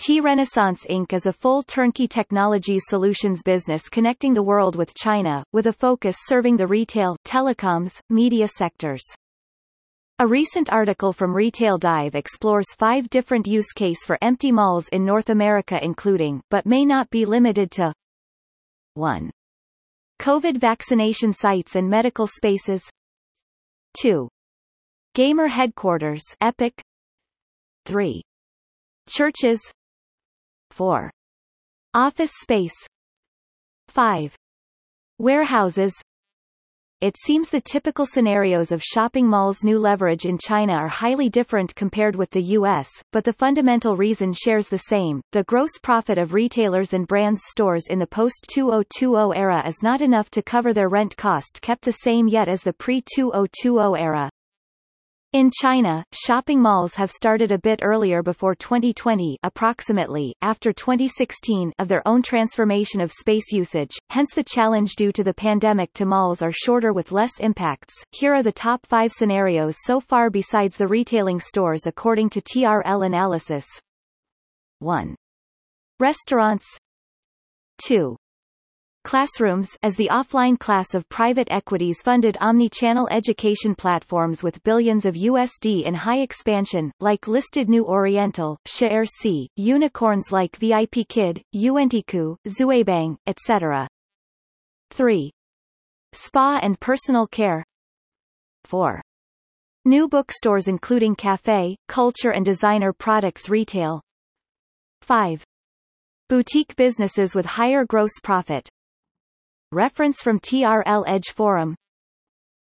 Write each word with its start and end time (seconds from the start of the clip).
T-Renaissance 0.00 0.86
Inc. 0.88 1.12
is 1.12 1.26
a 1.26 1.32
full 1.32 1.62
turnkey 1.62 2.08
technology 2.08 2.78
solutions 2.78 3.42
business 3.42 3.90
connecting 3.90 4.32
the 4.32 4.42
world 4.42 4.74
with 4.74 4.94
China, 4.94 5.44
with 5.52 5.66
a 5.66 5.74
focus 5.74 6.16
serving 6.20 6.56
the 6.56 6.66
retail, 6.66 7.18
telecoms, 7.26 8.00
media 8.08 8.48
sectors. 8.48 9.02
A 10.18 10.26
recent 10.26 10.72
article 10.72 11.12
from 11.12 11.36
Retail 11.36 11.76
Dive 11.76 12.14
explores 12.14 12.72
five 12.78 13.10
different 13.10 13.46
use 13.46 13.74
case 13.74 14.06
for 14.06 14.16
empty 14.22 14.50
malls 14.50 14.88
in 14.88 15.04
North 15.04 15.28
America 15.28 15.78
including, 15.84 16.40
but 16.48 16.64
may 16.64 16.86
not 16.86 17.10
be 17.10 17.26
limited 17.26 17.70
to 17.72 17.92
1. 18.94 19.30
COVID 20.18 20.56
vaccination 20.56 21.34
sites 21.34 21.76
and 21.76 21.86
medical 21.86 22.26
spaces 22.26 22.82
2. 24.00 24.30
Gamer 25.14 25.48
headquarters 25.48 26.22
Epic 26.40 26.80
3. 27.84 28.22
Churches 29.06 29.60
4. 30.70 31.10
Office 31.94 32.32
space 32.42 32.74
5. 33.88 34.36
Warehouses 35.18 35.94
it 37.00 37.16
seems 37.16 37.48
the 37.48 37.62
typical 37.62 38.04
scenarios 38.04 38.70
of 38.70 38.82
shopping 38.82 39.26
malls' 39.26 39.64
new 39.64 39.78
leverage 39.78 40.26
in 40.26 40.36
China 40.36 40.74
are 40.74 40.88
highly 40.88 41.30
different 41.30 41.74
compared 41.74 42.14
with 42.14 42.28
the 42.28 42.42
U.S., 42.58 42.90
but 43.10 43.24
the 43.24 43.32
fundamental 43.32 43.96
reason 43.96 44.34
shares 44.34 44.68
the 44.68 44.76
same. 44.76 45.22
The 45.32 45.44
gross 45.44 45.70
profit 45.82 46.18
of 46.18 46.34
retailers 46.34 46.92
and 46.92 47.08
brands 47.08 47.40
stores 47.46 47.86
in 47.88 47.98
the 47.98 48.06
post-2020 48.06 49.34
era 49.34 49.66
is 49.66 49.82
not 49.82 50.02
enough 50.02 50.30
to 50.32 50.42
cover 50.42 50.74
their 50.74 50.90
rent 50.90 51.16
cost 51.16 51.62
kept 51.62 51.86
the 51.86 51.92
same 51.92 52.28
yet 52.28 52.48
as 52.48 52.62
the 52.62 52.74
pre-2020 52.74 53.98
era. 53.98 54.30
In 55.32 55.52
China, 55.52 56.04
shopping 56.10 56.60
malls 56.60 56.96
have 56.96 57.08
started 57.08 57.52
a 57.52 57.58
bit 57.58 57.82
earlier 57.84 58.20
before 58.20 58.56
2020 58.56 59.38
approximately, 59.44 60.34
after 60.42 60.72
2016 60.72 61.72
of 61.78 61.86
their 61.86 62.02
own 62.04 62.20
transformation 62.20 63.00
of 63.00 63.12
space 63.12 63.52
usage, 63.52 63.96
hence 64.08 64.34
the 64.34 64.42
challenge 64.42 64.96
due 64.96 65.12
to 65.12 65.22
the 65.22 65.32
pandemic 65.32 65.92
to 65.92 66.04
malls 66.04 66.42
are 66.42 66.50
shorter 66.50 66.92
with 66.92 67.12
less 67.12 67.38
impacts. 67.38 67.94
Here 68.10 68.34
are 68.34 68.42
the 68.42 68.50
top 68.50 68.84
five 68.84 69.12
scenarios 69.12 69.76
so 69.84 70.00
far 70.00 70.30
besides 70.30 70.76
the 70.76 70.88
retailing 70.88 71.38
stores 71.38 71.86
according 71.86 72.30
to 72.30 72.40
TRL 72.40 73.06
analysis. 73.06 73.66
1. 74.80 75.14
Restaurants 76.00 76.66
2. 77.86 78.16
Classrooms 79.02 79.78
as 79.82 79.96
the 79.96 80.10
offline 80.12 80.58
class 80.58 80.92
of 80.92 81.08
private 81.08 81.48
equities-funded 81.50 82.36
omni-channel 82.38 83.08
education 83.10 83.74
platforms 83.74 84.42
with 84.42 84.62
billions 84.62 85.06
of 85.06 85.14
USD 85.14 85.84
in 85.84 85.94
high 85.94 86.18
expansion, 86.18 86.92
like 87.00 87.26
listed 87.26 87.70
New 87.70 87.86
Oriental, 87.86 88.58
ShareC, 88.68 89.46
unicorns 89.56 90.30
like 90.30 90.54
VIP 90.56 91.08
Kid, 91.08 91.42
Yuantiku, 91.56 92.36
Zuoyebang, 92.46 93.16
etc. 93.26 93.88
3. 94.90 95.30
Spa 96.12 96.58
and 96.62 96.78
personal 96.78 97.26
care 97.26 97.64
4. 98.64 99.00
New 99.86 100.08
bookstores 100.08 100.68
including 100.68 101.16
cafe, 101.16 101.74
culture 101.88 102.32
and 102.32 102.44
designer 102.44 102.92
products 102.92 103.48
retail 103.48 104.02
5. 105.00 105.42
Boutique 106.28 106.76
businesses 106.76 107.34
with 107.34 107.46
higher 107.46 107.86
gross 107.86 108.12
profit 108.22 108.68
Reference 109.72 110.20
from 110.20 110.40
TRL 110.40 111.04
Edge 111.06 111.30
Forum 111.30 111.76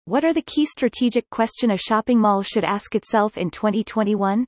What 0.04 0.22
are 0.22 0.34
the 0.34 0.42
key 0.42 0.66
strategic 0.66 1.30
question 1.30 1.70
a 1.70 1.76
shopping 1.78 2.20
mall 2.20 2.42
should 2.42 2.62
ask 2.62 2.94
itself 2.94 3.38
in 3.38 3.50
2021? 3.50 4.44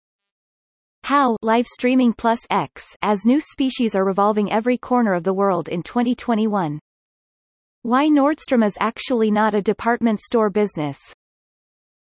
How 1.04 1.38
live 1.40 1.66
streaming 1.66 2.12
plus 2.12 2.40
X 2.50 2.94
as 3.00 3.24
new 3.24 3.40
species 3.40 3.94
are 3.94 4.04
revolving 4.04 4.52
every 4.52 4.76
corner 4.76 5.14
of 5.14 5.24
the 5.24 5.32
world 5.32 5.70
in 5.70 5.82
2021. 5.82 6.78
Why 7.84 8.08
Nordstrom 8.08 8.62
is 8.62 8.76
actually 8.80 9.30
not 9.30 9.54
a 9.54 9.62
department 9.62 10.20
store 10.20 10.50
business. 10.50 10.98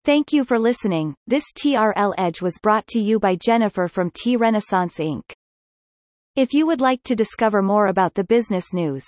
Thank 0.05 0.33
you 0.33 0.45
for 0.45 0.61
listening. 0.61 1.17
This 1.27 1.47
TRL 1.61 2.15
Edge 2.17 2.41
was 2.41 2.61
brought 2.63 2.87
to 2.91 3.01
you 3.01 3.19
by 3.19 3.35
Jennifer 3.45 3.89
from 3.89 4.13
T 4.13 4.37
Renaissance 4.37 4.99
Inc. 4.99 5.33
If 6.37 6.55
you 6.55 6.65
would 6.65 6.81
like 6.81 7.03
to 7.03 7.17
discover 7.17 7.61
more 7.61 7.89
about 7.89 8.15
the 8.15 8.23
business 8.23 8.73
news, 8.73 9.05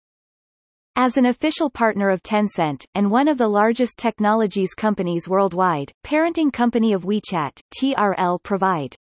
As 0.97 1.17
an 1.17 1.27
official 1.27 1.71
partner 1.71 2.11
of 2.11 2.23
Tencent, 2.23 2.85
and 2.95 3.11
one 3.11 3.29
of 3.29 3.39
the 3.39 3.47
largest 3.47 3.99
technologies 3.99 4.75
companies 4.75 5.29
worldwide, 5.29 5.93
parenting 6.05 6.53
company 6.53 6.93
of 6.93 7.05
WeChat, 7.05 7.61
TRL 7.81 8.43
provide 8.43 8.97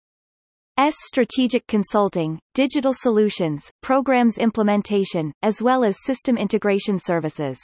S 0.78 0.94
strategic 1.08 1.66
consulting, 1.66 2.38
digital 2.54 2.92
solutions, 2.94 3.68
programs 3.82 4.38
implementation, 4.38 5.32
as 5.42 5.60
well 5.60 5.82
as 5.82 6.04
system 6.04 6.36
integration 6.36 7.00
services. 7.00 7.58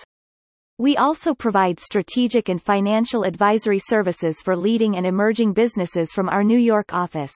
We 0.78 0.96
also 0.96 1.32
provide 1.32 1.78
strategic 1.78 2.48
and 2.48 2.60
financial 2.60 3.22
advisory 3.22 3.78
services 3.78 4.42
for 4.42 4.56
leading 4.56 4.96
and 4.96 5.06
emerging 5.06 5.52
businesses 5.52 6.12
from 6.12 6.28
our 6.28 6.42
New 6.42 6.58
York 6.58 6.92
office. 6.92 7.32